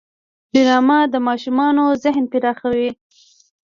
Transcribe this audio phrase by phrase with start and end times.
[0.53, 2.89] ډرامه د ماشومانو ذهن پراخوي